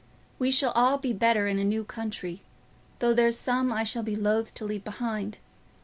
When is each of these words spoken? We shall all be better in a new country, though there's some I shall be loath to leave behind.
We 0.39 0.49
shall 0.49 0.71
all 0.71 0.97
be 0.97 1.13
better 1.13 1.47
in 1.47 1.59
a 1.59 1.63
new 1.63 1.83
country, 1.83 2.41
though 2.97 3.13
there's 3.13 3.37
some 3.37 3.71
I 3.71 3.83
shall 3.83 4.01
be 4.01 4.15
loath 4.15 4.51
to 4.55 4.65
leave 4.65 4.83
behind. 4.83 5.37